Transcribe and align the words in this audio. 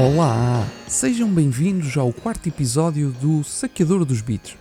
Olá! 0.00 0.64
Sejam 0.86 1.28
bem-vindos 1.28 1.96
ao 1.96 2.12
quarto 2.12 2.48
episódio 2.48 3.10
do 3.10 3.42
Saqueador 3.42 4.04
dos 4.04 4.20
Beats. 4.20 4.56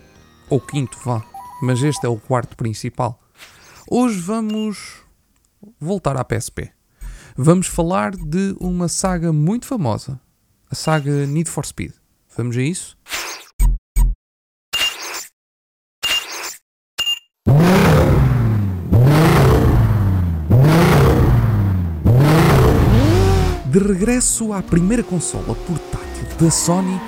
Ou 0.50 0.60
quinto, 0.60 0.98
vá, 1.06 1.24
mas 1.62 1.84
este 1.84 2.08
é 2.08 2.10
o 2.10 2.18
quarto 2.18 2.58
principal. 2.58 3.22
Hoje 3.88 4.20
vamos 4.20 4.96
voltar 5.80 6.18
à 6.18 6.26
PSP. 6.26 6.72
Vamos 7.36 7.68
falar 7.68 8.16
de 8.16 8.56
uma 8.60 8.88
saga 8.88 9.32
muito 9.32 9.68
famosa, 9.68 10.20
a 10.72 10.74
saga 10.74 11.28
Need 11.28 11.52
for 11.52 11.68
Speed. 11.68 11.94
Vamos 12.36 12.58
a 12.58 12.62
isso? 12.64 12.98
De 23.78 23.84
regresso 23.84 24.54
à 24.54 24.64
primeira 24.64 25.04
consola 25.04 25.54
portátil 25.54 26.26
da 26.40 26.50
Sony, 26.50 27.00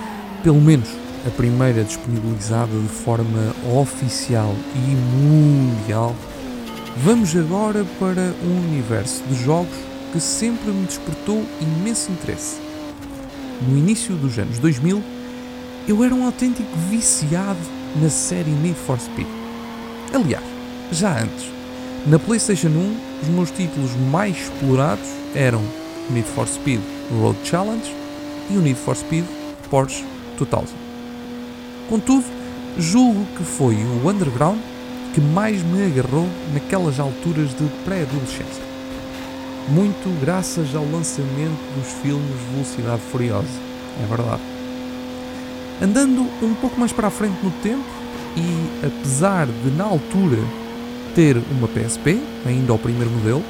pelo 0.43 0.61
menos 0.61 0.87
a 1.25 1.31
primeira 1.31 1.83
disponibilizada 1.83 2.71
de 2.71 2.87
forma 2.89 3.55
oficial 3.75 4.55
e 4.75 5.17
mundial, 5.17 6.15
vamos 6.97 7.35
agora 7.35 7.83
para 7.99 8.35
um 8.43 8.67
universo 8.69 9.23
de 9.23 9.43
jogos 9.43 9.75
que 10.13 10.19
sempre 10.19 10.69
me 10.69 10.85
despertou 10.85 11.43
imenso 11.59 12.11
interesse. 12.11 12.57
No 13.67 13.75
início 13.75 14.15
dos 14.15 14.37
anos 14.37 14.59
2000, 14.59 15.01
eu 15.87 16.03
era 16.03 16.13
um 16.13 16.23
autêntico 16.23 16.69
viciado 16.87 17.57
na 17.99 18.11
série 18.11 18.51
Need 18.51 18.77
for 18.85 18.99
Speed. 18.99 19.27
Aliás, 20.13 20.45
já 20.91 21.19
antes, 21.19 21.51
na 22.05 22.19
PlayStation 22.19 22.67
1, 22.67 22.97
os 23.23 23.27
meus 23.29 23.49
títulos 23.49 23.89
mais 24.11 24.37
explorados 24.37 25.07
eram 25.33 25.63
Need 26.09 26.27
for 26.27 26.47
Speed 26.47 26.81
Road 27.21 27.37
Challenge 27.43 27.95
e 28.49 28.57
o 28.57 28.61
Need 28.61 28.79
for 28.79 28.95
Speed 28.95 29.25
Porsche 29.69 30.03
2000. 30.37 30.67
Contudo, 31.89 32.25
julgo 32.77 33.25
que 33.37 33.43
foi 33.43 33.75
o 33.75 34.07
Underground 34.07 34.59
que 35.13 35.21
mais 35.21 35.61
me 35.63 35.85
agarrou 35.85 36.27
naquelas 36.53 36.99
alturas 36.99 37.49
de 37.49 37.67
pré-adolescência. 37.83 38.63
Muito 39.69 40.19
graças 40.21 40.75
ao 40.75 40.83
lançamento 40.83 41.59
dos 41.75 41.91
filmes 42.01 42.35
Velocidade 42.51 43.01
Furiosa, 43.11 43.47
é 44.01 44.05
verdade. 44.05 44.41
Andando 45.81 46.27
um 46.43 46.53
pouco 46.55 46.79
mais 46.79 46.91
para 46.91 47.07
a 47.07 47.11
frente 47.11 47.37
no 47.43 47.51
tempo, 47.63 47.83
e 48.35 48.85
apesar 48.85 49.47
de 49.47 49.71
na 49.75 49.85
altura 49.85 50.37
ter 51.15 51.37
uma 51.51 51.67
PSP, 51.67 52.19
ainda 52.45 52.71
ao 52.71 52.79
primeiro 52.79 53.09
modelo, 53.09 53.43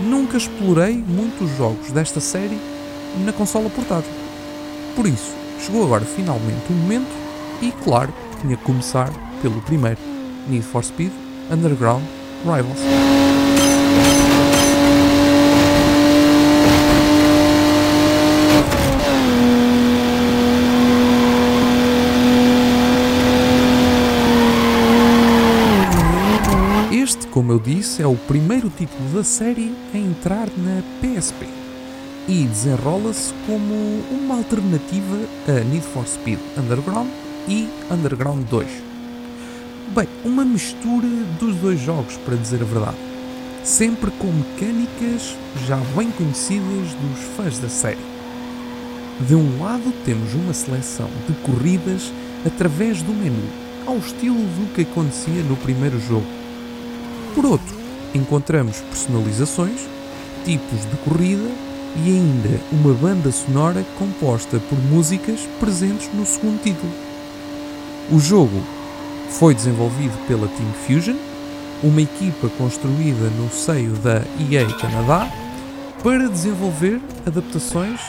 nunca 0.00 0.36
explorei 0.36 0.96
muitos 0.96 1.56
jogos 1.56 1.90
desta 1.90 2.20
série 2.20 2.58
na 3.24 3.32
consola 3.32 3.70
portátil. 3.70 4.12
Por 4.94 5.06
isso, 5.06 5.32
chegou 5.64 5.84
agora 5.84 6.04
finalmente 6.04 6.70
o 6.70 6.72
momento 6.72 7.10
e, 7.62 7.72
claro, 7.84 8.12
tinha 8.40 8.56
que 8.56 8.64
começar 8.64 9.10
pelo 9.42 9.60
primeiro, 9.62 9.98
Need 10.48 10.64
for 10.64 10.84
Speed 10.84 11.12
Underground 11.50 12.04
Rivals. 12.44 12.80
Este, 26.90 27.25
como 27.36 27.52
eu 27.52 27.58
disse, 27.58 28.00
é 28.00 28.06
o 28.06 28.16
primeiro 28.16 28.70
título 28.70 29.10
da 29.10 29.22
série 29.22 29.70
a 29.92 29.98
entrar 29.98 30.48
na 30.56 30.82
PSP 31.02 31.46
e 32.26 32.44
desenrola-se 32.44 33.30
como 33.46 33.74
uma 34.10 34.38
alternativa 34.38 35.18
a 35.46 35.62
Need 35.64 35.84
for 35.84 36.06
Speed 36.06 36.38
Underground 36.56 37.10
e 37.46 37.68
Underground 37.90 38.48
2. 38.48 38.66
Bem, 39.94 40.08
uma 40.24 40.46
mistura 40.46 41.06
dos 41.38 41.56
dois 41.56 41.78
jogos, 41.78 42.16
para 42.24 42.36
dizer 42.36 42.62
a 42.62 42.64
verdade, 42.64 42.96
sempre 43.62 44.10
com 44.12 44.28
mecânicas 44.28 45.36
já 45.68 45.76
bem 45.94 46.10
conhecidas 46.12 46.94
dos 46.94 47.22
fãs 47.36 47.58
da 47.58 47.68
série. 47.68 47.98
De 49.28 49.34
um 49.34 49.62
lado 49.62 49.92
temos 50.06 50.32
uma 50.32 50.54
seleção 50.54 51.10
de 51.28 51.34
corridas 51.42 52.10
através 52.46 53.02
do 53.02 53.12
menu, 53.12 53.46
ao 53.86 53.98
estilo 53.98 54.38
do 54.38 54.74
que 54.74 54.80
acontecia 54.80 55.42
no 55.42 55.56
primeiro 55.58 56.00
jogo. 56.00 56.35
Por 57.36 57.44
outro, 57.44 57.76
encontramos 58.14 58.80
personalizações, 58.80 59.86
tipos 60.42 60.86
de 60.90 60.96
corrida 61.04 61.50
e 62.02 62.08
ainda 62.08 62.58
uma 62.72 62.94
banda 62.94 63.30
sonora 63.30 63.84
composta 63.98 64.58
por 64.58 64.78
músicas 64.78 65.40
presentes 65.60 66.10
no 66.14 66.24
segundo 66.24 66.62
título. 66.62 66.90
O 68.10 68.18
jogo 68.18 68.58
foi 69.28 69.54
desenvolvido 69.54 70.16
pela 70.26 70.48
Team 70.48 70.72
Fusion, 70.86 71.16
uma 71.82 72.00
equipa 72.00 72.48
construída 72.56 73.28
no 73.28 73.50
seio 73.50 73.92
da 73.96 74.22
EA 74.50 74.66
Canadá, 74.80 75.30
para 76.02 76.30
desenvolver 76.30 77.02
adaptações 77.26 78.00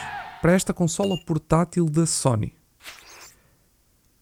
para 0.42 0.54
esta 0.54 0.74
consola 0.74 1.18
portátil 1.26 1.90
da 1.90 2.06
Sony. 2.06 2.54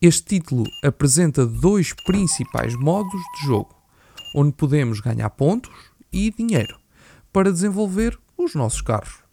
Este 0.02 0.40
título 0.40 0.64
apresenta 0.84 1.46
dois 1.46 1.94
principais 1.94 2.74
modos 2.76 3.22
de 3.36 3.46
jogo, 3.46 3.75
onde 4.35 4.51
podemos 4.51 5.00
ganhar 5.00 5.29
pontos 5.29 5.72
e 6.12 6.29
dinheiro 6.29 6.78
para 7.31 7.51
desenvolver 7.51 8.19
os 8.38 8.53
nossos 8.53 8.81
carros. 8.81 9.23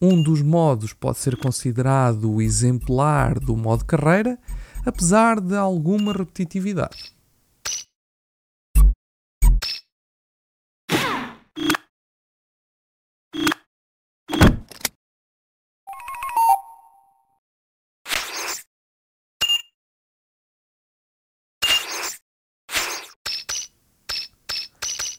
Um 0.00 0.20
dos 0.20 0.42
modos 0.42 0.92
pode 0.92 1.18
ser 1.18 1.36
considerado 1.36 2.28
o 2.28 2.42
exemplar 2.42 3.38
do 3.38 3.56
modo 3.56 3.84
carreira, 3.84 4.36
apesar 4.84 5.40
de 5.40 5.54
alguma 5.54 6.12
repetitividade. 6.12 7.14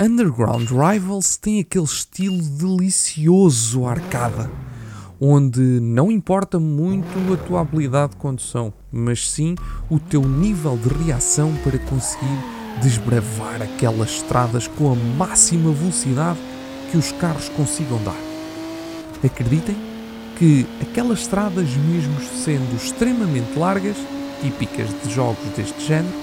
Underground 0.02 0.70
Rivals 0.72 1.38
tem 1.38 1.60
aquele 1.60 1.86
estilo 1.86 2.42
delicioso 2.42 3.86
arcada, 3.86 4.50
onde 5.22 5.62
não 5.62 6.12
importa 6.12 6.60
muito 6.60 7.08
a 7.32 7.38
tua 7.38 7.62
habilidade 7.62 8.14
de 8.14 8.18
condução, 8.18 8.74
mas 8.92 9.30
sim 9.30 9.56
o 9.92 10.00
teu 10.00 10.24
nível 10.24 10.78
de 10.78 10.90
reação 10.90 11.54
para 11.64 11.78
conseguir 11.78 12.40
desbravar 12.82 13.62
aquelas 13.62 14.10
estradas 14.10 14.68
com 14.68 14.92
a 14.92 14.96
máxima 14.96 15.72
velocidade 15.72 16.40
que 16.90 16.98
os 16.98 17.12
carros 17.12 17.48
consigam 17.50 18.04
dar. 18.04 18.18
Acreditem 19.24 19.76
que 20.40 20.66
aquelas 20.82 21.20
estradas, 21.20 21.70
mesmo 21.70 22.20
sendo 22.44 22.76
extremamente 22.76 23.58
largas, 23.58 23.96
típicas 24.42 24.88
de 25.04 25.14
jogos 25.14 25.46
deste 25.56 25.86
género, 25.86 26.16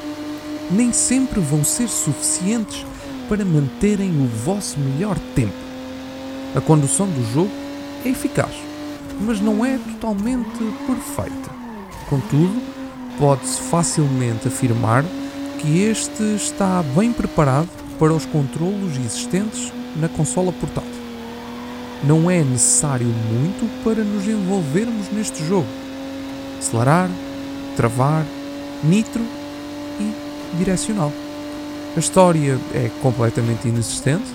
nem 0.72 0.92
sempre 0.92 1.40
vão 1.40 1.64
ser 1.64 1.88
suficientes 1.88 2.84
para 3.30 3.44
manterem 3.44 4.10
o 4.10 4.26
vosso 4.26 4.76
melhor 4.80 5.16
tempo. 5.36 5.54
A 6.56 6.60
condução 6.60 7.06
do 7.06 7.32
jogo 7.32 7.52
é 8.04 8.08
eficaz, 8.08 8.50
mas 9.20 9.40
não 9.40 9.64
é 9.64 9.78
totalmente 9.78 10.58
perfeita. 10.84 11.50
Contudo, 12.08 12.60
pode-se 13.20 13.60
facilmente 13.60 14.48
afirmar 14.48 15.04
que 15.60 15.78
este 15.78 16.24
está 16.34 16.82
bem 16.82 17.12
preparado 17.12 17.68
para 18.00 18.12
os 18.12 18.26
controlos 18.26 18.96
existentes 18.96 19.72
na 19.94 20.08
consola 20.08 20.50
portátil. 20.50 20.90
Não 22.02 22.28
é 22.28 22.42
necessário 22.42 23.06
muito 23.06 23.84
para 23.84 24.02
nos 24.02 24.26
envolvermos 24.26 25.08
neste 25.12 25.46
jogo. 25.46 25.68
Acelerar, 26.58 27.08
travar, 27.76 28.26
nitro 28.82 29.22
e 30.00 30.56
direcional. 30.58 31.12
A 31.96 31.98
história 31.98 32.56
é 32.72 32.88
completamente 33.02 33.66
inexistente, 33.66 34.30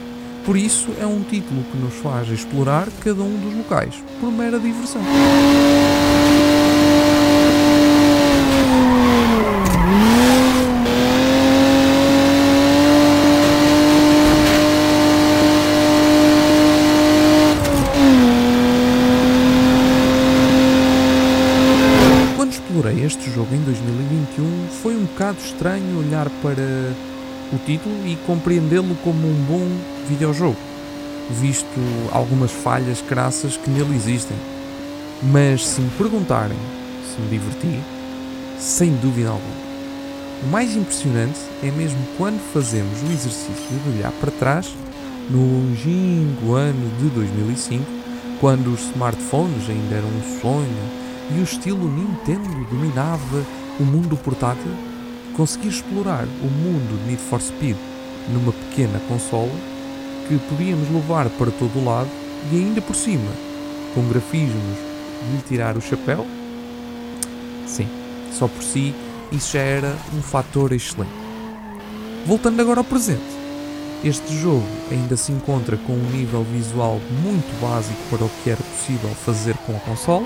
por 0.46 0.58
isso 0.58 0.90
é 1.00 1.06
um 1.06 1.24
título 1.24 1.64
que 1.72 1.78
nos 1.78 1.94
faz 1.96 2.28
explorar 2.30 2.88
cada 3.02 3.24
um 3.24 3.40
dos 3.40 3.56
locais, 3.56 3.96
por 4.20 4.30
mera 4.30 4.60
diversão. 4.60 5.02
Quando 22.36 22.52
explorei 22.52 23.06
este 23.06 23.32
jogo 23.32 23.56
em 23.56 23.64
2021, 23.64 24.68
foi 24.84 24.94
um 24.94 25.06
bocado 25.06 25.38
estranho 25.40 26.00
olhar 26.00 26.30
para 26.44 27.15
o 27.54 27.58
título 27.66 27.96
e 28.06 28.16
compreendê-lo 28.26 28.96
como 29.04 29.28
um 29.28 29.46
bom 29.48 29.68
videojogo, 30.08 30.58
visto 31.30 31.68
algumas 32.12 32.52
falhas 32.52 33.02
crassas 33.02 33.58
que 33.58 33.70
nele 33.70 33.96
existem. 33.96 34.38
Mas 35.24 35.66
se 35.66 35.82
me 35.82 35.90
perguntarem 35.92 36.58
se 37.16 37.22
me 37.22 37.30
diverti, 37.30 37.80
sem 38.60 38.96
dúvida 38.98 39.30
alguma. 39.30 39.66
O 40.44 40.48
mais 40.48 40.76
impressionante 40.76 41.40
é 41.64 41.72
mesmo 41.72 42.00
quando 42.18 42.40
fazemos 42.52 43.02
o 43.02 43.06
exercício 43.06 43.80
de 43.84 43.98
olhar 43.98 44.12
para 44.20 44.32
trás 44.32 44.76
no 45.30 45.40
longínquo 45.40 46.54
ano 46.54 46.92
de 47.00 47.10
2005, 47.10 47.84
quando 48.40 48.68
os 48.74 48.82
smartphones 48.82 49.70
ainda 49.70 49.96
eram 49.96 50.08
um 50.08 50.42
sonho 50.42 51.06
e 51.36 51.40
o 51.40 51.44
estilo 51.44 51.90
Nintendo 51.90 52.66
dominava 52.70 53.46
o 53.80 53.84
mundo 53.84 54.16
portátil, 54.18 54.72
conseguir 55.36 55.70
explorar 55.70 56.26
o 56.42 56.48
mundo 56.48 56.98
de 57.04 57.10
Need 57.10 57.22
for 57.22 57.42
Speed 57.42 57.76
numa 58.32 58.52
pequena 58.52 59.00
consola 59.08 59.52
que 60.28 60.38
podíamos 60.50 60.90
levar 60.90 61.30
para 61.32 61.52
todo 61.52 61.78
o 61.78 61.86
lado 61.86 62.10
e 62.52 62.58
ainda 62.58 62.82
por 62.82 62.96
cima, 62.96 63.32
com 63.94 64.08
grafismos 64.08 64.78
de 65.32 65.42
tirar 65.48 65.78
o 65.78 65.82
chapéu, 65.82 66.26
sim, 67.68 67.88
só 68.32 68.48
por 68.48 68.64
si 68.64 68.94
isso 69.32 69.54
já 69.54 69.60
era 69.60 69.96
um 70.16 70.22
fator 70.22 70.72
excelente. 70.72 71.12
Voltando 72.26 72.60
agora 72.62 72.80
ao 72.80 72.84
presente, 72.84 73.22
este 74.04 74.38
jogo 74.38 74.66
ainda 74.92 75.18
se 75.18 75.32
encontra 75.32 75.78
com 75.78 75.94
um 75.94 76.10
nível 76.12 76.44
visual 76.44 77.00
muito 77.24 77.62
básico 77.62 78.00
para 78.10 78.26
o 78.26 78.32
que 78.44 78.50
era 78.50 78.62
possível 78.62 79.10
fazer 79.26 79.56
com 79.66 79.76
a 79.76 79.80
consola, 79.80 80.26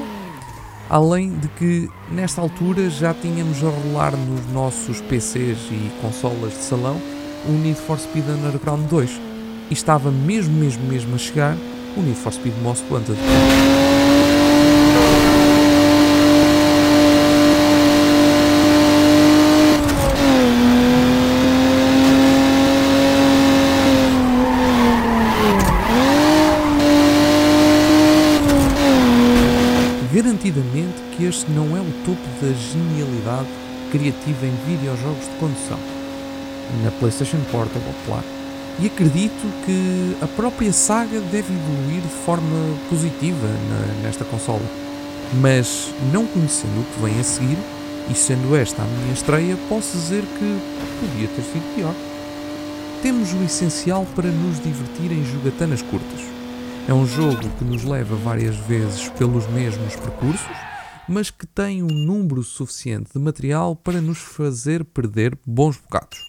além 0.90 1.30
de 1.38 1.48
que 1.50 1.90
nesta 2.12 2.42
altura 2.42 2.90
já 2.90 3.14
tínhamos 3.14 3.64
a 3.64 3.70
rolar 3.70 4.12
nos 4.16 4.52
nossos 4.52 5.00
PCs 5.02 5.58
e 5.72 5.92
consolas 6.02 6.54
de 6.54 6.64
salão 6.64 7.00
o 7.48 7.52
Need 7.52 7.80
for 7.80 8.00
Speed 8.00 8.26
Underground 8.28 8.88
2 8.90 9.22
e 9.70 9.74
estava 9.74 10.12
mesmo 10.12 10.54
mesmo 10.56 10.84
mesmo 10.86 11.16
a 11.16 11.18
chegar 11.18 11.56
o 11.96 12.02
Need 12.02 12.18
for 12.18 12.34
Speed 12.34 12.56
Most 12.64 12.84
Wanted. 12.90 13.18
garantidamente 30.22 31.02
que 31.16 31.26
este 31.26 31.50
não 31.52 31.78
é 31.78 31.82
o 31.82 31.89
topo 32.06 32.22
da 32.42 32.52
genialidade 32.54 33.48
criativa 33.92 34.46
em 34.46 34.56
videojogos 34.68 35.26
de 35.26 35.36
condução. 35.40 35.80
Na 36.84 36.92
PlayStation 36.92 37.40
Portable, 37.52 37.94
claro. 38.06 38.24
E 38.80 38.86
acredito 38.86 39.66
que 39.66 40.16
a 40.22 40.28
própria 40.28 40.72
saga 40.72 41.20
deve 41.20 41.54
evoluir 41.54 42.02
de 42.02 42.26
forma 42.26 42.78
positiva 42.90 43.48
na, 43.70 44.04
nesta 44.04 44.24
consola. 44.26 44.62
Mas, 45.42 45.94
não 46.14 46.26
conhecendo 46.26 46.80
o 46.80 46.84
que 46.84 47.02
vem 47.02 47.20
a 47.20 47.24
seguir, 47.24 47.58
e 48.10 48.14
sendo 48.16 48.56
esta 48.56 48.82
a 48.82 48.86
minha 48.86 49.14
estreia, 49.14 49.58
posso 49.68 49.98
dizer 49.98 50.24
que 50.38 50.60
podia 51.00 51.28
ter 51.28 51.42
sido 51.42 51.76
pior. 51.76 51.94
Temos 53.02 53.34
o 53.34 53.44
essencial 53.44 54.06
para 54.16 54.30
nos 54.30 54.60
divertir 54.60 55.12
em 55.12 55.24
jogatanas 55.24 55.82
curtas 55.82 56.40
é 56.90 56.94
um 56.94 57.06
jogo 57.06 57.48
que 57.60 57.64
nos 57.64 57.84
leva 57.84 58.16
várias 58.16 58.56
vezes 58.56 59.10
pelos 59.10 59.48
mesmos 59.50 59.96
percursos, 59.96 60.48
mas 61.10 61.32
que 61.32 61.48
tem 61.48 61.82
um 61.82 61.88
número 61.88 62.44
suficiente 62.44 63.12
de 63.14 63.20
material 63.20 63.76
para 63.76 64.00
nos 64.00 64.20
fazer 64.20 64.86
perder 64.86 65.38
bons 65.44 65.76
bocados. 65.78 66.20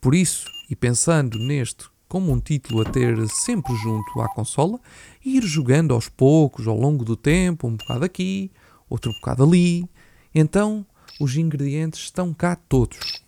Por 0.00 0.14
isso, 0.14 0.46
e 0.70 0.74
pensando 0.74 1.38
neste 1.38 1.84
como 2.08 2.32
um 2.32 2.40
título 2.40 2.80
a 2.80 2.84
ter 2.84 3.16
sempre 3.28 3.72
junto 3.76 4.20
à 4.20 4.28
consola, 4.34 4.80
ir 5.24 5.42
jogando 5.42 5.94
aos 5.94 6.08
poucos 6.08 6.66
ao 6.66 6.76
longo 6.76 7.04
do 7.04 7.14
tempo, 7.14 7.68
um 7.68 7.76
bocado 7.76 8.04
aqui, 8.04 8.50
outro 8.88 9.12
bocado 9.12 9.44
ali, 9.44 9.88
então 10.34 10.84
os 11.20 11.36
ingredientes 11.36 12.00
estão 12.00 12.34
cá 12.34 12.56
todos. 12.56 13.22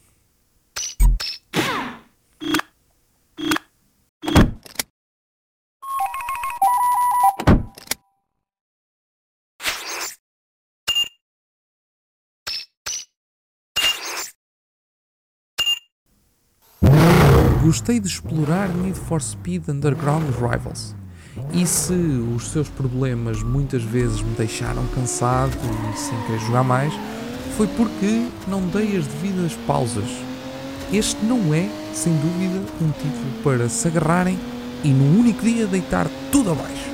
Gostei 17.73 17.99
de 17.99 18.07
explorar 18.07 18.69
Need 18.69 18.99
for 18.99 19.23
Speed 19.23 19.67
Underground 19.67 20.27
Rivals. 20.35 20.95
E 21.55 21.67
se 21.67 21.95
os 22.37 22.51
seus 22.51 22.69
problemas 22.69 23.43
muitas 23.43 23.83
vezes 23.83 24.21
me 24.21 24.35
deixaram 24.35 24.87
cansado 24.89 25.57
e 25.91 25.99
sem 25.99 26.21
querer 26.27 26.39
jogar 26.41 26.65
mais, 26.65 26.93
foi 27.57 27.67
porque 27.69 28.27
não 28.47 28.61
dei 28.69 28.99
as 28.99 29.07
devidas 29.07 29.55
pausas. 29.67 30.05
Este 30.93 31.25
não 31.25 31.55
é, 31.55 31.67
sem 31.95 32.15
dúvida, 32.15 32.61
um 32.79 32.91
título 32.91 33.43
para 33.43 33.67
se 33.71 33.89
agarrarem 33.89 34.39
e 34.85 34.89
num 34.89 35.21
único 35.21 35.41
dia 35.41 35.67
deitar 35.67 36.07
tudo 36.31 36.51
abaixo. 36.51 36.91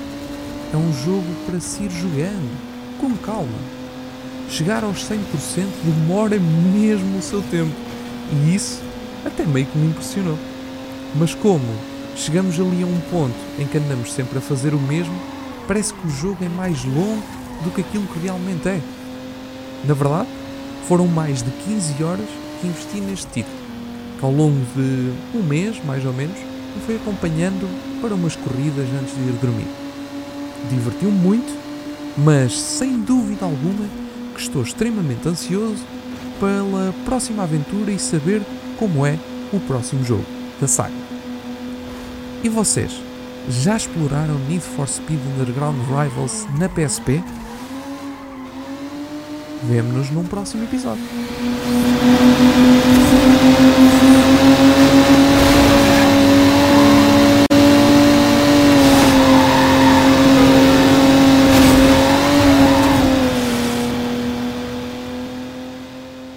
É 0.72 0.76
um 0.76 0.92
jogo 0.92 1.26
para 1.44 1.58
se 1.58 1.82
ir 1.82 1.90
jogando, 1.90 2.56
com 3.00 3.16
calma. 3.16 3.58
Chegar 4.48 4.84
aos 4.84 4.98
100% 4.98 5.18
demora 5.82 6.38
mesmo 6.38 7.18
o 7.18 7.22
seu 7.22 7.42
tempo. 7.50 7.74
E 8.32 8.54
isso 8.54 8.80
até 9.26 9.44
meio 9.44 9.66
que 9.66 9.76
me 9.76 9.88
impressionou. 9.88 10.38
Mas 11.14 11.34
como 11.34 11.64
chegamos 12.14 12.58
ali 12.60 12.82
a 12.82 12.86
um 12.86 13.00
ponto 13.10 13.34
em 13.58 13.66
que 13.66 13.78
andamos 13.78 14.12
sempre 14.12 14.38
a 14.38 14.40
fazer 14.40 14.74
o 14.74 14.78
mesmo, 14.78 15.14
parece 15.66 15.94
que 15.94 16.06
o 16.06 16.10
jogo 16.10 16.44
é 16.44 16.48
mais 16.48 16.84
longo 16.84 17.22
do 17.64 17.70
que 17.70 17.80
aquilo 17.80 18.06
que 18.08 18.18
realmente 18.18 18.68
é. 18.68 18.80
Na 19.84 19.94
verdade, 19.94 20.28
foram 20.86 21.06
mais 21.06 21.42
de 21.42 21.50
15 21.50 22.02
horas 22.02 22.26
que 22.60 22.66
investi 22.66 23.00
neste 23.00 23.26
título, 23.26 23.56
que 24.18 24.24
ao 24.24 24.32
longo 24.32 24.60
de 24.74 25.12
um 25.36 25.42
mês, 25.42 25.82
mais 25.84 26.04
ou 26.04 26.12
menos, 26.12 26.36
me 26.38 26.82
foi 26.84 26.96
acompanhando 26.96 27.68
para 28.00 28.14
umas 28.14 28.36
corridas 28.36 28.86
antes 29.00 29.14
de 29.14 29.20
ir 29.22 29.38
dormir. 29.40 29.66
Divertiu-me 30.70 31.16
muito, 31.16 31.56
mas 32.18 32.58
sem 32.58 33.00
dúvida 33.00 33.44
alguma 33.44 33.86
que 34.34 34.40
estou 34.40 34.62
extremamente 34.62 35.26
ansioso 35.26 35.84
pela 36.38 36.92
próxima 37.04 37.44
aventura 37.44 37.90
e 37.90 37.98
saber 37.98 38.42
como 38.78 39.06
é 39.06 39.18
o 39.52 39.60
próximo 39.60 40.04
jogo 40.04 40.37
da 40.60 40.68
saga. 40.68 40.94
E 42.42 42.48
vocês, 42.48 42.92
já 43.48 43.76
exploraram 43.76 44.38
Need 44.48 44.60
for 44.60 44.88
Speed 44.88 45.20
Underground 45.38 45.78
Rivals 45.88 46.46
na 46.58 46.68
PSP? 46.68 47.22
Vemo-nos 49.64 50.10
num 50.10 50.24
próximo 50.24 50.64
episódio. 50.64 51.02